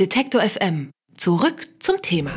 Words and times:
Detektor 0.00 0.40
FM. 0.40 0.90
Zurück 1.16 1.68
zum 1.78 2.02
Thema. 2.02 2.32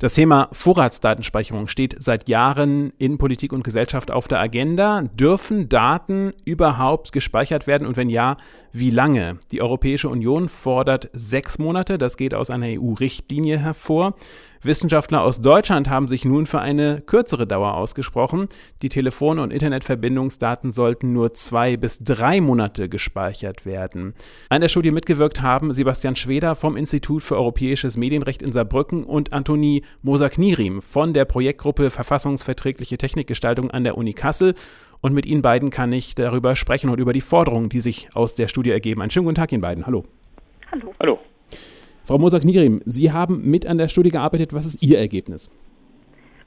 Das 0.00 0.14
Thema 0.14 0.48
Vorratsdatenspeicherung 0.50 1.68
steht 1.68 1.94
seit 2.02 2.28
Jahren 2.28 2.92
in 2.98 3.16
Politik 3.16 3.52
und 3.52 3.62
Gesellschaft 3.62 4.10
auf 4.10 4.26
der 4.26 4.40
Agenda. 4.40 5.02
Dürfen 5.02 5.68
Daten 5.68 6.32
überhaupt 6.44 7.12
gespeichert 7.12 7.68
werden 7.68 7.86
und 7.86 7.96
wenn 7.96 8.08
ja, 8.08 8.38
wie 8.72 8.90
lange? 8.90 9.38
Die 9.52 9.62
Europäische 9.62 10.08
Union 10.08 10.48
fordert 10.48 11.10
sechs 11.12 11.60
Monate. 11.60 11.96
Das 11.96 12.16
geht 12.16 12.34
aus 12.34 12.50
einer 12.50 12.66
EU-Richtlinie 12.66 13.58
hervor. 13.58 14.16
Wissenschaftler 14.68 15.22
aus 15.22 15.40
Deutschland 15.40 15.90
haben 15.90 16.06
sich 16.06 16.24
nun 16.24 16.46
für 16.46 16.60
eine 16.60 17.00
kürzere 17.00 17.46
Dauer 17.46 17.74
ausgesprochen. 17.74 18.46
Die 18.82 18.88
Telefon- 18.88 19.40
und 19.40 19.52
Internetverbindungsdaten 19.52 20.70
sollten 20.70 21.12
nur 21.12 21.34
zwei 21.34 21.76
bis 21.76 22.04
drei 22.04 22.40
Monate 22.40 22.88
gespeichert 22.88 23.66
werden. 23.66 24.14
An 24.50 24.60
der 24.60 24.68
Studie 24.68 24.92
mitgewirkt 24.92 25.42
haben 25.42 25.72
Sebastian 25.72 26.14
Schweder 26.14 26.54
vom 26.54 26.76
Institut 26.76 27.24
für 27.24 27.36
Europäisches 27.36 27.96
Medienrecht 27.96 28.42
in 28.42 28.52
Saarbrücken 28.52 29.02
und 29.02 29.32
Antonie 29.32 29.82
Moser-Knierim 30.02 30.82
von 30.82 31.14
der 31.14 31.24
Projektgruppe 31.24 31.90
Verfassungsverträgliche 31.90 32.98
Technikgestaltung 32.98 33.70
an 33.70 33.82
der 33.82 33.96
Uni 33.96 34.12
Kassel. 34.12 34.54
Und 35.00 35.14
mit 35.14 35.26
Ihnen 35.26 35.42
beiden 35.42 35.70
kann 35.70 35.92
ich 35.92 36.14
darüber 36.14 36.54
sprechen 36.54 36.90
und 36.90 37.00
über 37.00 37.12
die 37.12 37.20
Forderungen, 37.22 37.70
die 37.70 37.80
sich 37.80 38.10
aus 38.14 38.34
der 38.34 38.48
Studie 38.48 38.70
ergeben. 38.70 39.00
Einen 39.00 39.10
schönen 39.10 39.24
guten 39.24 39.36
Tag 39.36 39.50
Ihnen 39.50 39.62
beiden. 39.62 39.86
Hallo. 39.86 40.04
Hallo. 40.70 40.94
Hallo. 41.00 41.18
Frau 42.08 42.16
Mosak-Nirim, 42.16 42.80
Sie 42.86 43.12
haben 43.12 43.42
mit 43.50 43.66
an 43.66 43.76
der 43.76 43.88
Studie 43.88 44.08
gearbeitet. 44.08 44.54
Was 44.54 44.64
ist 44.64 44.82
Ihr 44.82 44.98
Ergebnis? 44.98 45.50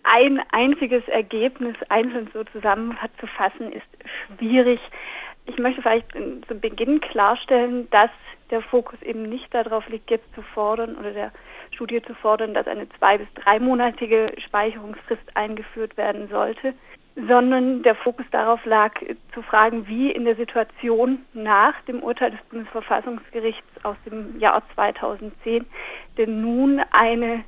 Ein 0.01 0.41
einziges 0.51 1.07
Ergebnis 1.07 1.75
einzeln 1.87 2.27
so 2.33 2.43
zusammenzufassen 2.45 3.71
ist 3.71 3.85
schwierig. 4.39 4.79
Ich 5.45 5.59
möchte 5.59 5.83
vielleicht 5.83 6.07
zu 6.47 6.55
Beginn 6.55 6.99
klarstellen, 6.99 7.87
dass 7.91 8.09
der 8.49 8.63
Fokus 8.63 8.99
eben 9.03 9.29
nicht 9.29 9.53
darauf 9.53 9.87
liegt, 9.87 10.09
jetzt 10.09 10.33
zu 10.33 10.41
fordern 10.41 10.95
oder 10.95 11.11
der 11.11 11.31
Studie 11.69 12.01
zu 12.01 12.15
fordern, 12.15 12.55
dass 12.55 12.65
eine 12.65 12.89
zwei- 12.97 13.19
bis 13.19 13.27
dreimonatige 13.35 14.33
Speicherungsfrist 14.43 15.35
eingeführt 15.35 15.95
werden 15.95 16.27
sollte, 16.31 16.73
sondern 17.15 17.83
der 17.83 17.95
Fokus 17.95 18.25
darauf 18.31 18.63
lag, 18.65 18.93
zu 19.33 19.41
fragen, 19.41 19.87
wie 19.87 20.11
in 20.11 20.25
der 20.25 20.35
Situation 20.35 21.19
nach 21.33 21.73
dem 21.81 22.01
Urteil 22.01 22.31
des 22.31 22.39
Bundesverfassungsgerichts 22.49 23.83
aus 23.83 23.97
dem 24.05 24.39
Jahr 24.39 24.63
2010 24.75 25.65
denn 26.17 26.41
nun 26.41 26.81
eine 26.91 27.43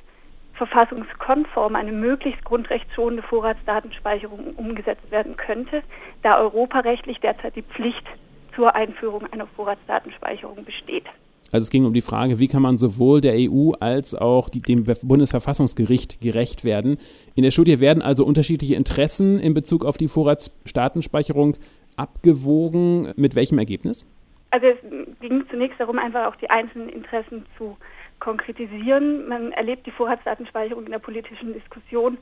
verfassungskonform, 0.54 1.74
eine 1.74 1.92
möglichst 1.92 2.44
grundrechtsschonende 2.44 3.22
Vorratsdatenspeicherung 3.22 4.54
umgesetzt 4.54 5.10
werden 5.10 5.36
könnte, 5.36 5.82
da 6.22 6.38
europarechtlich 6.38 7.20
derzeit 7.20 7.56
die 7.56 7.62
Pflicht 7.62 8.06
zur 8.54 8.74
Einführung 8.74 9.26
einer 9.32 9.46
Vorratsdatenspeicherung 9.46 10.64
besteht. 10.64 11.06
Also 11.52 11.64
es 11.64 11.70
ging 11.70 11.84
um 11.84 11.92
die 11.92 12.00
Frage, 12.00 12.38
wie 12.38 12.48
kann 12.48 12.62
man 12.62 12.78
sowohl 12.78 13.20
der 13.20 13.34
EU 13.36 13.72
als 13.78 14.14
auch 14.14 14.48
die, 14.48 14.60
dem 14.60 14.84
Bundesverfassungsgericht 14.84 16.20
gerecht 16.20 16.64
werden. 16.64 16.98
In 17.34 17.42
der 17.42 17.50
Studie 17.50 17.80
werden 17.80 18.02
also 18.02 18.24
unterschiedliche 18.24 18.74
Interessen 18.74 19.38
in 19.38 19.54
Bezug 19.54 19.84
auf 19.84 19.96
die 19.96 20.08
Vorratsdatenspeicherung 20.08 21.56
abgewogen. 21.96 23.12
Mit 23.16 23.34
welchem 23.34 23.58
Ergebnis? 23.58 24.06
Also 24.50 24.66
es 24.66 24.76
ging 25.20 25.44
zunächst 25.50 25.80
darum, 25.80 25.98
einfach 25.98 26.26
auch 26.26 26.36
die 26.36 26.50
einzelnen 26.50 26.88
Interessen 26.88 27.44
zu 27.58 27.76
konkretisieren. 28.20 29.28
Man 29.28 29.52
erlebt 29.52 29.86
die 29.86 29.90
Vorratsdatenspeicherung 29.90 30.86
in 30.86 30.92
der 30.92 30.98
politischen 30.98 31.52
Diskussion 31.52 32.18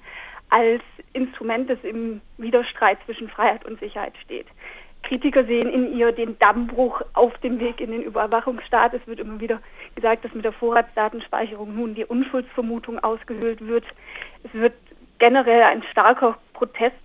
als 0.49 0.83
Instrument, 1.13 1.71
das 1.71 1.79
im 1.83 2.21
Widerstreit 2.39 2.99
zwischen 3.05 3.29
Freiheit 3.29 3.65
und 3.65 3.81
Sicherheit 3.81 4.15
steht. 4.25 4.47
Kritiker 5.03 5.45
sehen 5.45 5.69
in 5.69 5.97
ihr 5.97 6.13
den 6.13 6.39
Dammbruch 6.39 7.03
auf 7.15 7.37
dem 7.39 7.61
Weg 7.61 7.81
in 7.81 7.91
den 7.91 8.03
Überwachungsstaat. 8.03 8.95
Es 8.95 9.07
wird 9.07 9.21
immer 9.21 9.41
wieder 9.41 9.61
gesagt, 9.95 10.25
dass 10.25 10.35
mit 10.35 10.45
der 10.45 10.53
Vorratsdatenspeicherung 10.53 11.75
nun 11.75 11.95
die 11.95 12.05
Unschuldsvermutung 12.05 12.99
ausgehöhlt 13.01 13.67
wird. 13.67 13.85
Es 14.45 14.53
wird 14.55 14.75
generell 15.19 15.63
ein 15.63 15.83
starker 15.91 16.39
Protest 16.53 16.97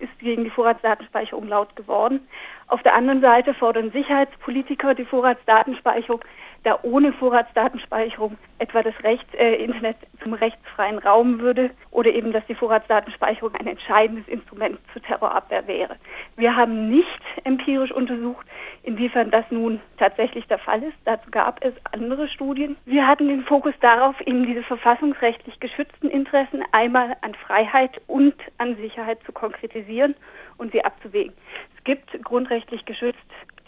ist 0.00 0.18
gegen 0.18 0.44
die 0.44 0.50
Vorratsdatenspeicherung 0.50 1.48
laut 1.48 1.74
geworden. 1.76 2.20
Auf 2.66 2.82
der 2.82 2.94
anderen 2.94 3.20
Seite 3.20 3.54
fordern 3.54 3.90
Sicherheitspolitiker 3.92 4.94
die 4.94 5.04
Vorratsdatenspeicherung 5.04 6.20
da 6.64 6.78
ohne 6.82 7.12
Vorratsdatenspeicherung 7.12 8.36
etwa 8.58 8.82
das 8.82 8.94
Recht, 9.02 9.26
äh, 9.34 9.56
Internet 9.56 9.96
zum 10.22 10.32
rechtsfreien 10.32 10.98
Raum 10.98 11.40
würde 11.40 11.70
oder 11.90 12.10
eben, 12.10 12.32
dass 12.32 12.44
die 12.46 12.54
Vorratsdatenspeicherung 12.54 13.54
ein 13.54 13.66
entscheidendes 13.66 14.26
Instrument 14.26 14.78
zur 14.92 15.02
Terrorabwehr 15.02 15.66
wäre. 15.66 15.96
Wir 16.36 16.56
haben 16.56 16.88
nicht 16.88 17.20
empirisch 17.44 17.92
untersucht, 17.92 18.46
inwiefern 18.82 19.30
das 19.30 19.44
nun 19.50 19.80
tatsächlich 19.98 20.46
der 20.46 20.58
Fall 20.58 20.82
ist. 20.82 20.96
Dazu 21.04 21.30
gab 21.30 21.62
es 21.62 21.74
andere 21.92 22.28
Studien. 22.28 22.76
Wir 22.86 23.06
hatten 23.06 23.28
den 23.28 23.44
Fokus 23.44 23.74
darauf, 23.80 24.18
eben 24.22 24.46
diese 24.46 24.62
verfassungsrechtlich 24.62 25.60
geschützten 25.60 26.08
Interessen 26.08 26.64
einmal 26.72 27.14
an 27.20 27.34
Freiheit 27.34 28.00
und 28.06 28.34
an 28.56 28.76
Sicherheit 28.76 29.18
zu 29.26 29.32
konkretisieren 29.32 30.14
und 30.56 30.72
sie 30.72 30.84
abzuwägen. 30.84 31.34
Es 31.76 31.84
gibt 31.84 32.24
grundrechtlich 32.24 32.86
geschützt 32.86 33.18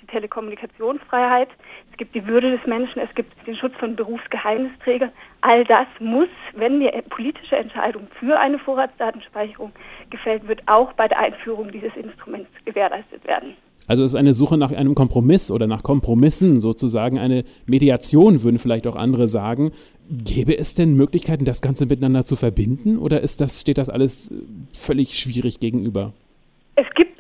die 0.07 0.13
Telekommunikationsfreiheit, 0.13 1.49
es 1.91 1.97
gibt 1.97 2.15
die 2.15 2.27
Würde 2.27 2.57
des 2.57 2.67
Menschen, 2.67 3.01
es 3.01 3.15
gibt 3.15 3.33
den 3.47 3.57
Schutz 3.57 3.75
von 3.79 3.97
Berufsgeheimnisträgern. 3.97 5.11
All 5.41 5.65
das 5.65 5.87
muss, 6.01 6.29
wenn 6.55 6.81
die 6.81 6.91
politische 7.09 7.57
Entscheidung 7.57 8.09
für 8.19 8.39
eine 8.39 8.59
Vorratsdatenspeicherung 8.59 9.73
gefällt 10.11 10.47
wird, 10.49 10.63
auch 10.67 10.93
bei 10.93 11.09
der 11.09 11.19
Einführung 11.19 11.71
dieses 11.71 11.95
Instruments 11.97 12.51
gewährleistet 12.65 13.25
werden. 13.27 13.55
Also 13.89 14.03
es 14.03 14.13
ist 14.13 14.19
eine 14.19 14.35
Suche 14.35 14.59
nach 14.59 14.73
einem 14.73 14.97
Kompromiss 14.97 15.51
oder 15.53 15.69
nach 15.69 15.85
Kompromissen 15.85 16.59
sozusagen, 16.59 17.19
eine 17.19 17.45
Mediation, 17.67 18.43
würden 18.43 18.59
vielleicht 18.59 18.87
auch 18.89 18.97
andere 18.97 19.29
sagen. 19.29 19.71
Gäbe 20.11 20.59
es 20.59 20.75
denn 20.75 20.95
Möglichkeiten, 20.95 21.45
das 21.45 21.63
Ganze 21.63 21.87
miteinander 21.87 22.25
zu 22.25 22.35
verbinden 22.35 22.99
oder 22.99 23.21
ist 23.21 23.41
das, 23.41 23.61
steht 23.61 23.79
das 23.79 23.89
alles 23.89 24.35
völlig 24.73 25.17
schwierig 25.17 25.61
gegenüber? 25.61 26.13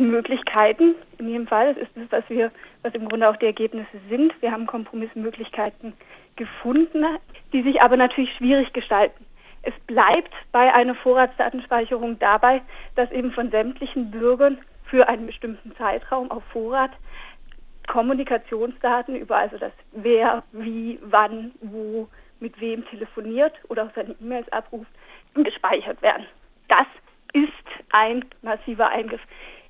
Es 0.07 0.13
Möglichkeiten, 0.13 0.95
in 1.19 1.29
jedem 1.29 1.47
Fall, 1.47 1.75
das 1.75 1.83
ist 1.83 1.91
das, 1.97 2.23
was 2.23 2.31
wir, 2.31 2.53
was 2.83 2.95
im 2.95 3.09
Grunde 3.09 3.29
auch 3.29 3.37
die 3.37 3.47
Ergebnisse 3.47 3.99
sind. 4.09 4.33
Wir 4.41 4.53
haben 4.53 4.67
Kompromissmöglichkeiten 4.67 5.95
gefunden, 6.37 7.05
die 7.53 7.63
sich 7.63 7.83
aber 7.83 7.97
natürlich 7.97 8.33
schwierig 8.35 8.73
gestalten. 8.73 9.25
Es 9.63 9.75
bleibt 9.87 10.33
bei 10.53 10.73
einer 10.73 10.95
Vorratsdatenspeicherung 10.95 12.19
dabei, 12.21 12.63
dass 12.95 13.11
eben 13.11 13.33
von 13.33 13.51
sämtlichen 13.51 14.13
Bürgern 14.13 14.59
für 14.85 15.09
einen 15.09 15.27
bestimmten 15.27 15.75
Zeitraum 15.77 16.31
auf 16.31 16.45
Vorrat 16.53 16.93
Kommunikationsdaten 17.89 19.17
über 19.17 19.37
also 19.37 19.59
das 19.59 19.73
wer, 19.93 20.43
wie, 20.53 21.01
wann, 21.03 21.53
wo, 21.61 22.09
mit 22.39 22.61
wem 22.61 22.85
telefoniert 22.87 23.55
oder 23.69 23.85
auch 23.85 23.95
seine 23.95 24.15
E-Mails 24.21 24.51
abruft, 24.53 24.91
gespeichert 25.35 26.01
werden. 26.03 26.27
Das 26.69 26.87
ist 27.37 27.85
ein 27.91 28.25
massiver 28.43 28.89
Eingriff 28.89 29.21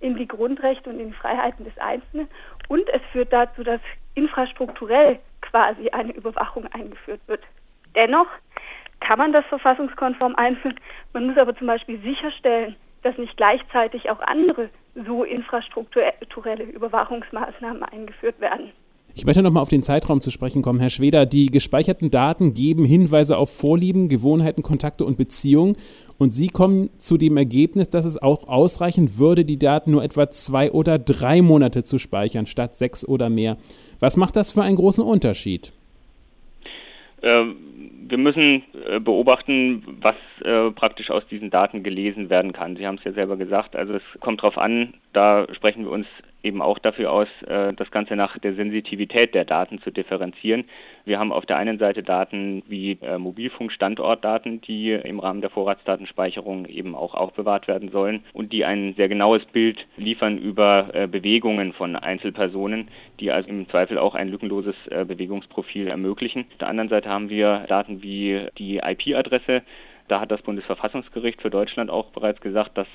in 0.00 0.16
die 0.16 0.28
Grundrechte 0.28 0.88
und 0.90 1.00
in 1.00 1.08
die 1.08 1.14
Freiheiten 1.16 1.64
des 1.64 1.76
Einzelnen 1.78 2.28
und 2.68 2.88
es 2.90 3.02
führt 3.12 3.32
dazu, 3.32 3.64
dass 3.64 3.80
infrastrukturell 4.14 5.18
quasi 5.40 5.88
eine 5.90 6.12
Überwachung 6.12 6.66
eingeführt 6.72 7.20
wird. 7.26 7.42
Dennoch 7.94 8.28
kann 9.00 9.18
man 9.18 9.32
das 9.32 9.44
verfassungskonform 9.46 10.36
einführen. 10.36 10.78
Man 11.12 11.26
muss 11.26 11.38
aber 11.38 11.56
zum 11.56 11.66
Beispiel 11.66 12.00
sicherstellen, 12.02 12.76
dass 13.02 13.18
nicht 13.18 13.36
gleichzeitig 13.36 14.10
auch 14.10 14.20
andere 14.20 14.70
so 14.94 15.24
infrastrukturelle 15.24 16.64
Überwachungsmaßnahmen 16.64 17.82
eingeführt 17.82 18.40
werden. 18.40 18.72
Ich 19.18 19.24
möchte 19.24 19.42
nochmal 19.42 19.62
auf 19.62 19.70
den 19.70 19.82
Zeitraum 19.82 20.20
zu 20.20 20.30
sprechen 20.30 20.60
kommen, 20.60 20.78
Herr 20.78 20.90
Schweder. 20.90 21.24
Die 21.24 21.46
gespeicherten 21.46 22.10
Daten 22.10 22.52
geben 22.52 22.84
Hinweise 22.84 23.38
auf 23.38 23.50
Vorlieben, 23.50 24.10
Gewohnheiten, 24.10 24.62
Kontakte 24.62 25.06
und 25.06 25.16
Beziehungen. 25.16 25.74
Und 26.18 26.32
Sie 26.32 26.48
kommen 26.48 26.90
zu 26.98 27.16
dem 27.16 27.38
Ergebnis, 27.38 27.88
dass 27.88 28.04
es 28.04 28.20
auch 28.20 28.46
ausreichen 28.46 29.16
würde, 29.16 29.46
die 29.46 29.58
Daten 29.58 29.92
nur 29.92 30.04
etwa 30.04 30.28
zwei 30.28 30.70
oder 30.70 30.98
drei 30.98 31.40
Monate 31.40 31.82
zu 31.82 31.96
speichern, 31.96 32.44
statt 32.44 32.76
sechs 32.76 33.08
oder 33.08 33.30
mehr. 33.30 33.56
Was 34.00 34.18
macht 34.18 34.36
das 34.36 34.50
für 34.50 34.62
einen 34.62 34.76
großen 34.76 35.02
Unterschied? 35.02 35.72
Ähm 37.22 37.56
wir 38.08 38.18
müssen 38.18 38.62
äh, 38.88 39.00
beobachten, 39.00 39.82
was 40.00 40.14
äh, 40.44 40.70
praktisch 40.70 41.10
aus 41.10 41.26
diesen 41.28 41.50
Daten 41.50 41.82
gelesen 41.82 42.30
werden 42.30 42.52
kann. 42.52 42.76
Sie 42.76 42.86
haben 42.86 42.98
es 42.98 43.04
ja 43.04 43.12
selber 43.12 43.36
gesagt, 43.36 43.74
also 43.74 43.94
es 43.94 44.02
kommt 44.20 44.40
darauf 44.42 44.58
an, 44.58 44.94
da 45.12 45.46
sprechen 45.54 45.84
wir 45.84 45.90
uns 45.90 46.06
eben 46.46 46.62
auch 46.62 46.78
dafür 46.78 47.12
aus, 47.12 47.28
äh, 47.46 47.72
das 47.74 47.90
Ganze 47.90 48.16
nach 48.16 48.38
der 48.38 48.54
Sensitivität 48.54 49.34
der 49.34 49.44
Daten 49.44 49.80
zu 49.82 49.90
differenzieren. 49.90 50.64
Wir 51.04 51.18
haben 51.18 51.32
auf 51.32 51.44
der 51.44 51.56
einen 51.58 51.78
Seite 51.78 52.02
Daten 52.02 52.62
wie 52.68 52.98
äh, 53.02 53.18
Mobilfunkstandortdaten, 53.18 54.60
die 54.60 54.92
im 54.92 55.18
Rahmen 55.18 55.40
der 55.40 55.50
Vorratsdatenspeicherung 55.50 56.66
eben 56.66 56.94
auch 56.94 57.14
aufbewahrt 57.14 57.68
werden 57.68 57.90
sollen 57.90 58.24
und 58.32 58.52
die 58.52 58.64
ein 58.64 58.94
sehr 58.96 59.08
genaues 59.08 59.44
Bild 59.46 59.86
liefern 59.96 60.38
über 60.38 60.88
äh, 60.92 61.06
Bewegungen 61.08 61.72
von 61.72 61.96
Einzelpersonen, 61.96 62.88
die 63.20 63.30
also 63.32 63.48
im 63.48 63.68
Zweifel 63.68 63.98
auch 63.98 64.14
ein 64.14 64.28
lückenloses 64.28 64.74
Bewegungsprofil 64.90 65.88
ermöglichen. 65.88 66.46
Auf 66.52 66.58
der 66.58 66.68
anderen 66.68 66.90
Seite 66.90 67.08
haben 67.08 67.30
wir 67.30 67.64
Daten 67.66 68.02
wie 68.02 68.46
die 68.58 68.76
IP-Adresse 68.78 69.62
Da 70.08 70.20
hat 70.20 70.30
das 70.30 70.42
Bundesverfassungsgericht 70.42 71.42
für 71.42 71.50
Deutschland 71.50 71.90
auch 71.90 72.06
bereits 72.06 72.40
gesagt, 72.40 72.78
das 72.78 72.86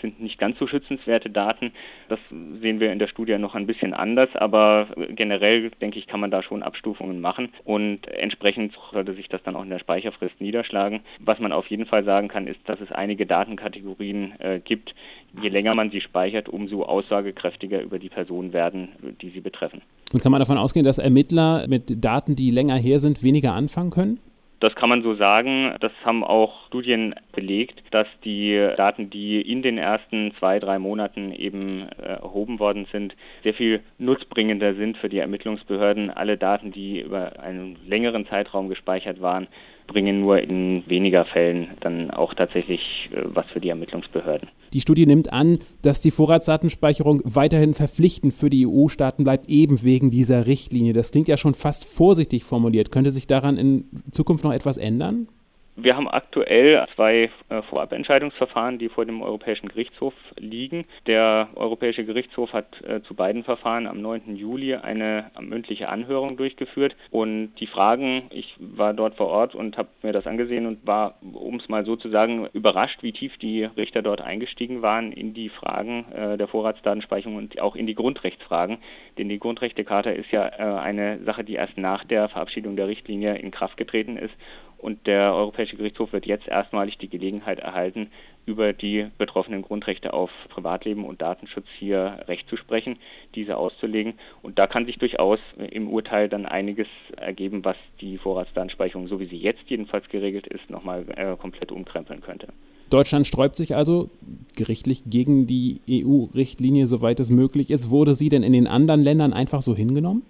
sind 0.00 0.20
nicht 0.20 0.38
ganz 0.38 0.58
so 0.58 0.66
schützenswerte 0.66 1.30
Daten. 1.30 1.72
Das 2.08 2.18
sehen 2.30 2.80
wir 2.80 2.92
in 2.92 2.98
der 2.98 3.08
Studie 3.08 3.36
noch 3.38 3.54
ein 3.54 3.66
bisschen 3.66 3.92
anders, 3.92 4.28
aber 4.34 4.88
generell 5.10 5.70
denke 5.82 5.98
ich, 5.98 6.06
kann 6.06 6.20
man 6.20 6.30
da 6.30 6.42
schon 6.42 6.62
Abstufungen 6.62 7.20
machen 7.20 7.50
und 7.64 8.08
entsprechend 8.08 8.74
sollte 8.92 9.14
sich 9.14 9.28
das 9.28 9.42
dann 9.42 9.56
auch 9.56 9.62
in 9.62 9.70
der 9.70 9.78
Speicherfrist 9.78 10.40
niederschlagen. 10.40 11.00
Was 11.20 11.38
man 11.38 11.52
auf 11.52 11.66
jeden 11.66 11.86
Fall 11.86 12.04
sagen 12.04 12.28
kann, 12.28 12.46
ist, 12.46 12.60
dass 12.66 12.80
es 12.80 12.90
einige 12.92 13.26
Datenkategorien 13.26 14.32
äh, 14.40 14.60
gibt. 14.60 14.94
Je 15.40 15.48
länger 15.48 15.74
man 15.74 15.90
sie 15.90 16.00
speichert, 16.00 16.48
umso 16.48 16.84
aussagekräftiger 16.84 17.82
über 17.82 17.98
die 17.98 18.08
Person 18.08 18.52
werden, 18.52 18.88
die 19.20 19.30
sie 19.30 19.40
betreffen. 19.40 19.82
Und 20.12 20.22
kann 20.22 20.32
man 20.32 20.38
davon 20.38 20.56
ausgehen, 20.56 20.84
dass 20.84 20.98
Ermittler 20.98 21.66
mit 21.68 22.02
Daten, 22.02 22.36
die 22.36 22.50
länger 22.50 22.76
her 22.76 22.98
sind, 22.98 23.22
weniger 23.22 23.52
anfangen 23.52 23.90
können? 23.90 24.20
Das 24.58 24.74
kann 24.74 24.88
man 24.88 25.02
so 25.02 25.14
sagen. 25.14 25.74
Das 25.80 25.92
haben 26.02 26.24
auch 26.24 26.66
Studien 26.68 27.14
belegt, 27.32 27.82
dass 27.90 28.06
die 28.24 28.56
Daten, 28.76 29.10
die 29.10 29.40
in 29.42 29.60
den 29.60 29.76
ersten 29.76 30.32
zwei, 30.38 30.58
drei 30.58 30.78
Monaten 30.78 31.32
eben 31.32 31.88
äh, 31.98 32.14
erhoben 32.22 32.58
worden 32.58 32.86
sind, 32.90 33.14
sehr 33.42 33.52
viel 33.52 33.82
nutzbringender 33.98 34.74
sind 34.74 34.96
für 34.96 35.10
die 35.10 35.18
Ermittlungsbehörden. 35.18 36.10
Alle 36.10 36.38
Daten, 36.38 36.72
die 36.72 37.00
über 37.00 37.38
einen 37.38 37.76
längeren 37.86 38.26
Zeitraum 38.26 38.70
gespeichert 38.70 39.20
waren, 39.20 39.46
bringen 39.86 40.20
nur 40.20 40.40
in 40.40 40.82
weniger 40.86 41.24
Fällen 41.24 41.68
dann 41.80 42.10
auch 42.10 42.34
tatsächlich 42.34 43.10
äh, 43.12 43.22
was 43.24 43.46
für 43.46 43.60
die 43.60 43.68
Ermittlungsbehörden. 43.68 44.48
Die 44.72 44.80
Studie 44.80 45.06
nimmt 45.06 45.32
an, 45.32 45.58
dass 45.82 46.00
die 46.00 46.10
Vorratsdatenspeicherung 46.10 47.22
weiterhin 47.24 47.74
verpflichtend 47.74 48.34
für 48.34 48.50
die 48.50 48.66
EU-Staaten 48.66 49.24
bleibt, 49.24 49.48
eben 49.48 49.82
wegen 49.82 50.10
dieser 50.10 50.46
Richtlinie. 50.46 50.92
Das 50.92 51.12
klingt 51.12 51.28
ja 51.28 51.36
schon 51.36 51.54
fast 51.54 51.84
vorsichtig 51.84 52.44
formuliert. 52.44 52.90
Könnte 52.90 53.10
sich 53.10 53.26
daran 53.26 53.56
in 53.56 53.88
Zukunft 54.10 54.44
noch 54.44 54.52
etwas 54.52 54.76
ändern? 54.76 55.28
Wir 55.78 55.94
haben 55.94 56.08
aktuell 56.08 56.86
zwei 56.94 57.30
äh, 57.50 57.60
Vorabentscheidungsverfahren, 57.60 58.78
die 58.78 58.88
vor 58.88 59.04
dem 59.04 59.20
Europäischen 59.20 59.68
Gerichtshof 59.68 60.14
liegen. 60.38 60.86
Der 61.06 61.48
Europäische 61.54 62.06
Gerichtshof 62.06 62.54
hat 62.54 62.82
äh, 62.82 63.02
zu 63.02 63.12
beiden 63.12 63.44
Verfahren 63.44 63.86
am 63.86 64.00
9. 64.00 64.36
Juli 64.36 64.74
eine 64.74 65.30
mündliche 65.38 65.90
Anhörung 65.90 66.38
durchgeführt 66.38 66.96
und 67.10 67.54
die 67.60 67.66
Fragen, 67.66 68.22
ich 68.30 68.56
war 68.58 68.94
dort 68.94 69.16
vor 69.16 69.26
Ort 69.26 69.54
und 69.54 69.76
habe 69.76 69.90
mir 70.02 70.14
das 70.14 70.26
angesehen 70.26 70.64
und 70.64 70.86
war, 70.86 71.16
um 71.20 71.56
es 71.56 71.68
mal 71.68 71.84
so 71.84 71.94
zu 71.96 72.08
sagen, 72.08 72.48
überrascht, 72.54 73.02
wie 73.02 73.12
tief 73.12 73.36
die 73.36 73.64
Richter 73.64 74.00
dort 74.00 74.22
eingestiegen 74.22 74.80
waren 74.80 75.12
in 75.12 75.34
die 75.34 75.50
Fragen 75.50 76.10
äh, 76.12 76.38
der 76.38 76.48
Vorratsdatenspeicherung 76.48 77.36
und 77.36 77.60
auch 77.60 77.76
in 77.76 77.86
die 77.86 77.94
Grundrechtsfragen. 77.94 78.78
Denn 79.18 79.28
die 79.28 79.38
Grundrechtecharta 79.38 80.10
ist 80.10 80.30
ja 80.30 80.44
eine 80.46 81.22
Sache, 81.24 81.42
die 81.42 81.54
erst 81.54 81.78
nach 81.78 82.04
der 82.04 82.28
Verabschiedung 82.28 82.76
der 82.76 82.86
Richtlinie 82.86 83.36
in 83.36 83.50
Kraft 83.50 83.76
getreten 83.76 84.16
ist 84.16 84.34
und 84.78 85.06
der 85.06 85.34
Europäische 85.34 85.76
Gerichtshof 85.76 86.12
wird 86.12 86.26
jetzt 86.26 86.48
erstmalig 86.48 86.98
die 86.98 87.08
Gelegenheit 87.08 87.58
erhalten, 87.58 88.10
über 88.46 88.72
die 88.72 89.06
betroffenen 89.18 89.62
Grundrechte 89.62 90.14
auf 90.14 90.30
Privatleben 90.48 91.04
und 91.04 91.20
Datenschutz 91.20 91.66
hier 91.78 92.20
Recht 92.28 92.48
zu 92.48 92.56
sprechen, 92.56 92.96
diese 93.34 93.56
auszulegen. 93.56 94.14
Und 94.42 94.58
da 94.58 94.66
kann 94.68 94.86
sich 94.86 94.98
durchaus 94.98 95.40
im 95.56 95.88
Urteil 95.88 96.28
dann 96.28 96.46
einiges 96.46 96.86
ergeben, 97.16 97.64
was 97.64 97.76
die 98.00 98.18
Vorratsdatenspeicherung, 98.18 99.08
so 99.08 99.18
wie 99.18 99.26
sie 99.26 99.38
jetzt 99.38 99.62
jedenfalls 99.66 100.08
geregelt 100.08 100.46
ist, 100.46 100.70
nochmal 100.70 101.04
äh, 101.16 101.36
komplett 101.36 101.72
umkrempeln 101.72 102.20
könnte. 102.20 102.48
Deutschland 102.88 103.26
sträubt 103.26 103.56
sich 103.56 103.74
also 103.74 104.10
gerichtlich 104.54 105.02
gegen 105.06 105.48
die 105.48 105.80
EU-Richtlinie, 105.90 106.86
soweit 106.86 107.18
es 107.18 107.30
möglich 107.30 107.70
ist. 107.70 107.90
Wurde 107.90 108.14
sie 108.14 108.28
denn 108.28 108.44
in 108.44 108.52
den 108.52 108.68
anderen 108.68 109.02
Ländern 109.02 109.32
einfach 109.32 109.60
so 109.60 109.74
hingenommen? 109.74 110.22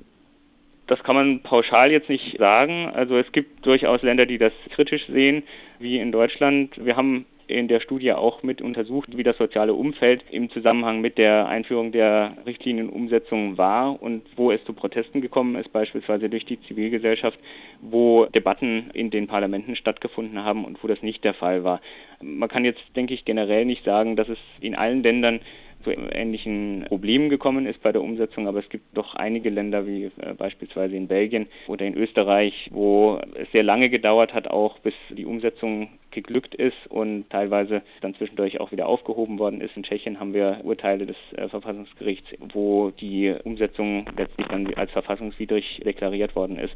Das 0.86 1.02
kann 1.02 1.16
man 1.16 1.40
pauschal 1.40 1.90
jetzt 1.90 2.08
nicht 2.08 2.38
sagen. 2.38 2.90
Also 2.92 3.16
es 3.16 3.30
gibt 3.32 3.66
durchaus 3.66 4.02
Länder, 4.02 4.26
die 4.26 4.38
das 4.38 4.52
kritisch 4.74 5.06
sehen, 5.08 5.42
wie 5.78 5.98
in 5.98 6.12
Deutschland. 6.12 6.72
Wir 6.84 6.96
haben 6.96 7.26
in 7.48 7.68
der 7.68 7.80
Studie 7.80 8.12
auch 8.12 8.42
mit 8.42 8.60
untersucht, 8.60 9.16
wie 9.16 9.22
das 9.22 9.36
soziale 9.36 9.74
Umfeld 9.74 10.24
im 10.30 10.50
Zusammenhang 10.50 11.00
mit 11.00 11.18
der 11.18 11.46
Einführung 11.48 11.92
der 11.92 12.36
Richtlinienumsetzung 12.44 13.56
war 13.56 14.00
und 14.02 14.22
wo 14.36 14.50
es 14.50 14.64
zu 14.64 14.72
Protesten 14.72 15.20
gekommen 15.20 15.54
ist, 15.56 15.72
beispielsweise 15.72 16.28
durch 16.28 16.44
die 16.44 16.60
Zivilgesellschaft, 16.62 17.38
wo 17.80 18.26
Debatten 18.26 18.90
in 18.94 19.10
den 19.10 19.26
Parlamenten 19.26 19.76
stattgefunden 19.76 20.44
haben 20.44 20.64
und 20.64 20.82
wo 20.82 20.88
das 20.88 21.02
nicht 21.02 21.22
der 21.24 21.34
Fall 21.34 21.62
war. 21.62 21.80
Man 22.20 22.48
kann 22.48 22.64
jetzt, 22.64 22.82
denke 22.96 23.14
ich, 23.14 23.24
generell 23.24 23.64
nicht 23.64 23.84
sagen, 23.84 24.16
dass 24.16 24.28
es 24.28 24.38
in 24.60 24.74
allen 24.74 25.02
Ländern 25.02 25.40
zu 25.86 25.92
ähnlichen 25.92 26.84
Problemen 26.88 27.28
gekommen 27.28 27.66
ist 27.66 27.80
bei 27.80 27.92
der 27.92 28.02
Umsetzung, 28.02 28.48
aber 28.48 28.58
es 28.58 28.68
gibt 28.68 28.84
doch 28.94 29.14
einige 29.14 29.50
Länder 29.50 29.86
wie 29.86 30.04
äh, 30.04 30.34
beispielsweise 30.36 30.96
in 30.96 31.06
Belgien 31.06 31.46
oder 31.68 31.86
in 31.86 31.94
Österreich, 31.94 32.68
wo 32.72 33.20
es 33.34 33.50
sehr 33.52 33.62
lange 33.62 33.88
gedauert 33.88 34.34
hat, 34.34 34.48
auch 34.48 34.78
bis 34.80 34.94
die 35.10 35.24
Umsetzung 35.24 35.88
geglückt 36.10 36.54
ist 36.54 36.76
und 36.88 37.30
teilweise 37.30 37.82
dann 38.00 38.14
zwischendurch 38.14 38.58
auch 38.58 38.72
wieder 38.72 38.88
aufgehoben 38.88 39.38
worden 39.38 39.60
ist. 39.60 39.76
In 39.76 39.84
Tschechien 39.84 40.18
haben 40.18 40.34
wir 40.34 40.60
Urteile 40.64 41.06
des 41.06 41.16
äh, 41.36 41.48
Verfassungsgerichts, 41.48 42.30
wo 42.52 42.90
die 42.90 43.34
Umsetzung 43.44 44.06
letztlich 44.16 44.46
dann 44.48 44.74
als 44.74 44.90
verfassungswidrig 44.90 45.82
deklariert 45.84 46.34
worden 46.34 46.58
ist. 46.58 46.74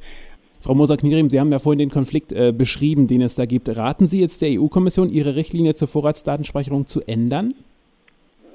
Frau 0.60 0.74
Moser-Knierim, 0.74 1.30
Sie 1.30 1.40
haben 1.40 1.50
ja 1.50 1.58
vorhin 1.58 1.78
den 1.78 1.90
Konflikt 1.90 2.32
äh, 2.32 2.52
beschrieben, 2.52 3.06
den 3.06 3.22
es 3.22 3.34
da 3.34 3.46
gibt. 3.46 3.74
Raten 3.74 4.06
Sie 4.06 4.20
jetzt 4.20 4.42
der 4.42 4.60
EU-Kommission, 4.60 5.08
ihre 5.08 5.34
Richtlinie 5.34 5.74
zur 5.74 5.88
Vorratsdatenspeicherung 5.88 6.86
zu 6.86 7.00
ändern? 7.00 7.54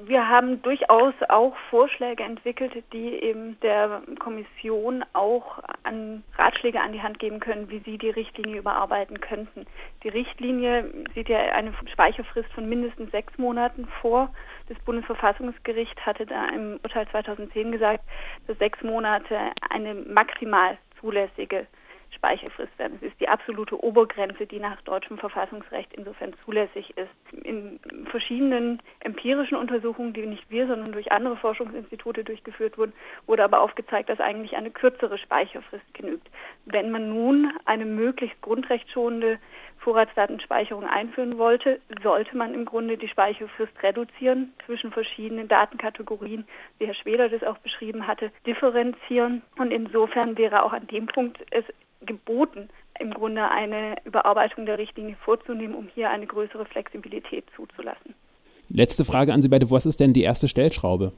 Wir 0.08 0.30
haben 0.30 0.62
durchaus 0.62 1.14
auch 1.30 1.56
Vorschläge 1.70 2.24
entwickelt, 2.24 2.84
die 2.94 3.22
eben 3.24 3.60
der 3.62 4.02
Kommission 4.20 5.04
auch 5.14 5.60
an 5.84 6.24
Ratschläge 6.38 6.82
an 6.82 6.94
die 6.94 7.02
Hand 7.02 7.20
geben 7.20 7.40
können, 7.40 7.70
wie 7.70 7.80
sie 7.80 7.98
die 7.98 8.10
Richtlinie 8.10 8.60
überarbeiten 8.60 9.20
könnten. 9.20 9.66
Die 10.04 10.10
Richtlinie 10.10 10.92
sieht 11.14 11.30
ja 11.30 11.40
eine 11.54 11.74
Speicherfrist 11.92 12.52
von 12.54 12.70
mindestens 12.70 13.12
sechs 13.12 13.38
Monaten 13.38 13.88
vor. 14.02 14.30
Das 14.70 14.78
Bundesverfassungsgericht 14.80 16.06
hatte 16.06 16.26
da 16.26 16.50
im 16.50 16.80
Urteil 16.84 17.08
2010 17.10 17.72
gesagt, 17.72 18.04
dass 18.48 18.58
sechs 18.58 18.82
Monate 18.84 19.38
eine 19.70 19.96
maximal 19.96 20.78
zulässige 21.00 21.68
Speicherfrist 22.16 22.78
werden. 22.78 22.98
Es 23.02 23.10
ist 23.10 23.20
die 23.20 23.30
absolute 23.30 23.82
Obergrenze, 23.84 24.46
die 24.46 24.60
nach 24.60 24.82
deutschem 24.82 25.18
Verfassungsrecht 25.18 25.94
insofern 25.94 26.34
zulässig 26.44 26.94
ist. 26.98 27.44
In 27.46 27.80
verschiedenen 28.10 28.82
empirischen 29.02 29.58
Untersuchungen, 29.58 30.14
die 30.14 30.26
nicht 30.26 30.50
wir, 30.50 30.68
sondern 30.68 30.92
durch 30.92 31.12
andere 31.12 31.38
Forschungsinstitute 31.38 32.24
durchgeführt 32.24 32.78
wurden, 32.78 32.94
wurde 33.28 33.44
aber 33.44 33.62
aufgezeigt, 33.62 34.10
dass 34.10 34.20
eigentlich 34.20 34.56
eine 34.56 34.72
kürzere 34.72 35.18
Speicherfrist 35.18 35.94
genügt. 35.94 36.28
Wenn 36.66 36.92
man 36.92 37.10
nun 37.10 37.52
eine 37.66 37.86
möglichst 37.86 38.42
grundrechtsschonende 38.42 39.40
Vorratsdatenspeicherung 39.86 40.84
einführen 40.84 41.38
wollte, 41.38 41.80
sollte 42.02 42.36
man 42.36 42.56
im 42.56 42.66
Grunde 42.66 42.98
die 42.98 43.08
Speicherfrist 43.08 43.72
reduzieren 43.84 44.52
zwischen 44.66 44.92
verschiedenen 44.92 45.48
Datenkategorien, 45.48 46.46
wie 46.80 46.88
Herr 46.88 46.96
Schweder 46.96 47.30
das 47.30 47.44
auch 47.44 47.60
beschrieben 47.60 48.08
hatte, 48.08 48.32
differenzieren. 48.48 49.44
Und 49.60 49.72
insofern 49.72 50.40
wäre 50.40 50.64
auch 50.64 50.74
an 50.74 50.88
dem 50.88 51.06
Punkt 51.06 51.38
es 51.52 51.64
geboten, 52.02 52.70
im 53.00 53.14
Grunde 53.14 53.52
eine 53.52 53.96
Überarbeitung 54.06 54.66
der 54.66 54.80
Richtlinie 54.80 55.18
vorzunehmen, 55.24 55.76
um 55.76 55.88
hier 55.94 56.10
eine 56.10 56.26
größere 56.26 56.66
Flexibilität 56.66 57.46
zuzulassen. 57.56 58.16
Letzte 58.70 59.06
Frage 59.06 59.34
an 59.34 59.44
Sie 59.44 59.50
beide. 59.50 59.70
Was 59.70 59.86
ist 59.86 60.00
denn 60.00 60.14
die 60.14 60.24
erste 60.24 60.48
Stellschraube? 60.48 61.14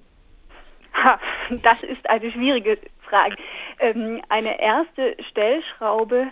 Ha, 0.93 1.19
das 1.63 1.81
ist 1.83 2.09
eine 2.09 2.31
schwierige 2.31 2.77
Frage. 2.99 3.37
Ähm, 3.79 4.21
eine 4.27 4.59
erste 4.59 5.15
Stellschraube, 5.29 6.27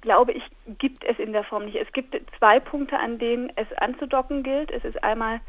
glaube 0.00 0.32
ich, 0.32 0.42
gibt 0.78 1.04
es 1.04 1.18
in 1.18 1.32
der 1.32 1.44
Form 1.44 1.64
nicht. 1.64 1.76
Es 1.76 1.92
gibt 1.92 2.16
zwei 2.38 2.60
Punkte, 2.60 2.98
an 2.98 3.18
denen 3.18 3.52
es 3.56 3.66
anzudocken 3.78 4.42
gilt. 4.42 4.70
Es 4.70 4.84
ist 4.84 5.02
einmal 5.02 5.40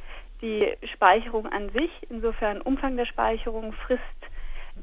die 0.42 0.74
Speicherung 0.94 1.46
an 1.48 1.70
sich, 1.70 1.92
insofern 2.10 2.62
Umfang 2.62 2.98
der 2.98 3.06
Speicherung, 3.06 3.74
Frist 3.74 4.02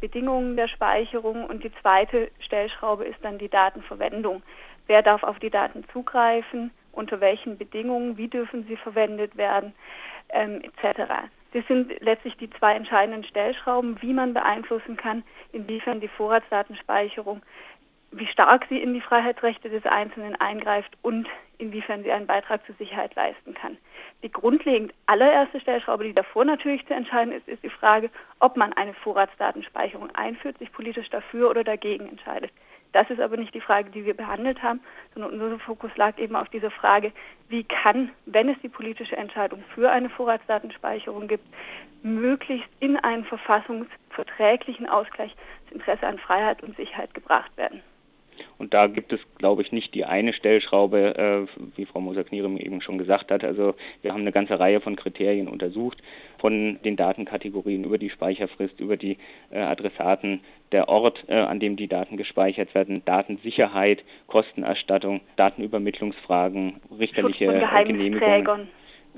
Bedingungen 0.00 0.56
der 0.56 0.68
Speicherung 0.68 1.44
und 1.44 1.64
die 1.64 1.72
zweite 1.80 2.30
Stellschraube 2.40 3.04
ist 3.04 3.18
dann 3.22 3.38
die 3.38 3.48
Datenverwendung. 3.48 4.42
Wer 4.86 5.02
darf 5.02 5.22
auf 5.22 5.38
die 5.38 5.50
Daten 5.50 5.84
zugreifen, 5.92 6.70
unter 6.92 7.20
welchen 7.20 7.58
Bedingungen, 7.58 8.16
wie 8.16 8.28
dürfen 8.28 8.64
sie 8.66 8.76
verwendet 8.76 9.36
werden, 9.36 9.74
ähm, 10.30 10.62
etc. 10.62 11.12
Das 11.52 11.66
sind 11.66 11.92
letztlich 12.00 12.36
die 12.36 12.50
zwei 12.50 12.74
entscheidenden 12.74 13.24
Stellschrauben, 13.24 14.00
wie 14.02 14.12
man 14.12 14.34
beeinflussen 14.34 14.96
kann, 14.96 15.22
inwiefern 15.52 16.00
die 16.00 16.08
Vorratsdatenspeicherung 16.08 17.42
wie 18.10 18.26
stark 18.26 18.66
sie 18.68 18.80
in 18.80 18.94
die 18.94 19.00
Freiheitsrechte 19.00 19.68
des 19.68 19.84
Einzelnen 19.84 20.36
eingreift 20.36 20.96
und 21.02 21.28
inwiefern 21.58 22.02
sie 22.02 22.12
einen 22.12 22.26
Beitrag 22.26 22.64
zur 22.64 22.74
Sicherheit 22.76 23.14
leisten 23.14 23.54
kann. 23.54 23.76
Die 24.22 24.32
grundlegend 24.32 24.94
allererste 25.06 25.60
Stellschraube, 25.60 26.04
die 26.04 26.14
davor 26.14 26.44
natürlich 26.44 26.86
zu 26.86 26.94
entscheiden 26.94 27.32
ist, 27.32 27.46
ist 27.48 27.62
die 27.62 27.70
Frage, 27.70 28.10
ob 28.38 28.56
man 28.56 28.72
eine 28.72 28.94
Vorratsdatenspeicherung 28.94 30.14
einführt, 30.14 30.58
sich 30.58 30.72
politisch 30.72 31.10
dafür 31.10 31.50
oder 31.50 31.64
dagegen 31.64 32.08
entscheidet. 32.08 32.50
Das 32.92 33.10
ist 33.10 33.20
aber 33.20 33.36
nicht 33.36 33.54
die 33.54 33.60
Frage, 33.60 33.90
die 33.90 34.06
wir 34.06 34.14
behandelt 34.14 34.62
haben, 34.62 34.80
sondern 35.12 35.32
unser 35.32 35.58
Fokus 35.58 35.94
lag 35.96 36.16
eben 36.18 36.36
auf 36.36 36.48
dieser 36.48 36.70
Frage, 36.70 37.12
wie 37.48 37.64
kann, 37.64 38.10
wenn 38.24 38.48
es 38.48 38.58
die 38.62 38.68
politische 38.68 39.16
Entscheidung 39.16 39.62
für 39.74 39.90
eine 39.90 40.08
Vorratsdatenspeicherung 40.08 41.28
gibt, 41.28 41.44
möglichst 42.02 42.68
in 42.80 42.96
einen 42.96 43.24
verfassungsverträglichen 43.24 44.88
Ausgleich 44.88 45.36
das 45.64 45.74
Interesse 45.74 46.06
an 46.06 46.18
Freiheit 46.18 46.62
und 46.62 46.76
Sicherheit 46.76 47.12
gebracht 47.12 47.54
werden. 47.56 47.82
Und 48.58 48.74
da 48.74 48.86
gibt 48.86 49.12
es, 49.12 49.20
glaube 49.38 49.62
ich, 49.62 49.72
nicht 49.72 49.94
die 49.94 50.04
eine 50.04 50.32
Stellschraube, 50.32 51.16
äh, 51.16 51.60
wie 51.76 51.86
Frau 51.86 52.00
Moser-Knierim 52.00 52.56
eben 52.56 52.80
schon 52.80 52.98
gesagt 52.98 53.30
hat. 53.30 53.44
Also 53.44 53.74
wir 54.02 54.12
haben 54.12 54.20
eine 54.20 54.32
ganze 54.32 54.58
Reihe 54.58 54.80
von 54.80 54.96
Kriterien 54.96 55.48
untersucht, 55.48 55.98
von 56.38 56.78
den 56.84 56.96
Datenkategorien 56.96 57.84
über 57.84 57.98
die 57.98 58.10
Speicherfrist, 58.10 58.80
über 58.80 58.96
die 58.96 59.18
äh, 59.50 59.58
Adressaten, 59.58 60.40
der 60.72 60.88
Ort, 60.88 61.24
äh, 61.28 61.34
an 61.34 61.60
dem 61.60 61.76
die 61.76 61.88
Daten 61.88 62.16
gespeichert 62.16 62.74
werden, 62.74 63.02
Datensicherheit, 63.04 64.04
Kostenerstattung, 64.26 65.20
Datenübermittlungsfragen, 65.36 66.80
richterliche 66.98 67.46
Genehmigungen. 67.86 68.68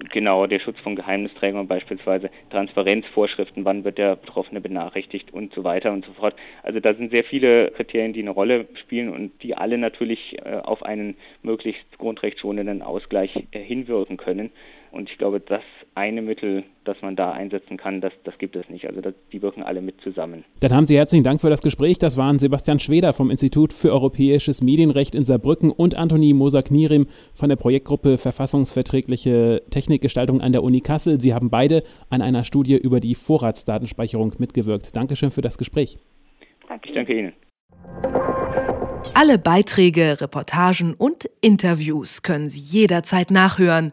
Genau, 0.09 0.47
der 0.47 0.61
Schutz 0.61 0.79
von 0.81 0.97
Geheimnisträgern 0.97 1.69
beispielsweise, 1.69 2.31
Transparenzvorschriften, 2.49 3.67
wann 3.67 3.85
wird 3.85 3.99
der 3.99 4.17
Betroffene 4.17 4.63
benachrichtigt 4.63 5.33
und 5.33 5.53
so 5.53 5.63
weiter 5.63 5.93
und 5.93 6.07
so 6.07 6.13
fort. 6.13 6.35
Also 6.63 6.81
da 6.81 6.95
sind 6.95 7.11
sehr 7.11 7.23
viele 7.23 7.71
Kriterien, 7.71 8.15
die 8.15 8.23
eine 8.23 8.31
Rolle 8.31 8.67
spielen 8.81 9.11
und 9.11 9.43
die 9.43 9.55
alle 9.57 9.77
natürlich 9.77 10.39
äh, 10.39 10.57
auf 10.63 10.85
einen 10.85 11.17
möglichst 11.43 11.99
grundrechtsschonenden 11.99 12.81
Ausgleich 12.81 13.47
äh, 13.51 13.59
hinwirken 13.59 14.17
können. 14.17 14.51
Und 14.93 15.11
ich 15.11 15.19
glaube, 15.19 15.41
das 15.41 15.63
eine 15.95 16.23
Mittel, 16.23 16.65
das 16.85 16.97
man 17.03 17.17
da 17.17 17.33
einsetzen 17.33 17.77
kann, 17.77 18.01
das, 18.01 18.13
das 18.25 18.39
gibt 18.39 18.57
es 18.57 18.69
nicht. 18.69 18.87
Also 18.87 19.01
das, 19.01 19.15
die 19.33 19.43
wirken 19.43 19.63
alle 19.63 19.83
mit 19.83 20.01
zusammen. 20.01 20.45
Dann 20.61 20.73
haben 20.73 20.87
Sie 20.87 20.97
herzlichen 20.97 21.25
Dank 21.25 21.41
für 21.41 21.51
das 21.51 21.63
Gespräch. 21.63 21.99
Das 21.99 22.17
waren 22.17 22.39
Sebastian 22.39 22.79
Schweder 22.79 23.13
vom 23.13 23.31
Institut 23.31 23.73
für 23.73 23.93
Europäisches 23.93 24.63
Medienrecht 24.63 25.15
in 25.15 25.25
Saarbrücken 25.25 25.71
und 25.71 25.97
Antonie 25.97 26.33
Moser-Knierim 26.33 27.07
von 27.35 27.49
der 27.49 27.57
Projektgruppe 27.57 28.19
Verfassungsverträgliche 28.19 29.63
Technikgestaltung 29.71 30.41
an 30.41 30.53
der 30.53 30.63
Uni 30.63 30.81
Kassel. 30.81 31.21
Sie 31.21 31.35
haben 31.35 31.51
beide 31.51 31.83
an 32.09 32.23
einer 32.23 32.45
Studie 32.45 32.77
über 32.77 33.01
die 33.01 33.15
Vorratsdatenspeicherung 33.15 34.35
mitgewirkt. 34.39 34.97
Dankeschön 34.97 35.31
für 35.31 35.43
das 35.43 35.59
Gespräch. 35.59 35.99
Danke. 36.69 36.89
Ich 36.89 36.95
danke 36.95 37.19
Ihnen. 37.19 37.33
Alle 39.15 39.39
Beiträge, 39.39 40.21
Reportagen 40.21 40.95
und 40.95 41.29
Interviews 41.41 42.23
können 42.23 42.49
Sie 42.49 42.61
jederzeit 42.61 43.31
nachhören 43.31 43.93